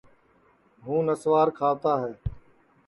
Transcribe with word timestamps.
ہُوں 0.83 1.01
نسوار 1.07 1.47
کھاوتا 1.57 1.93
ہے 2.03 2.11